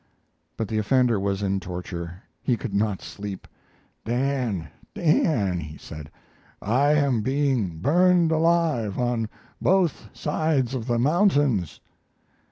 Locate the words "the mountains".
10.87-11.81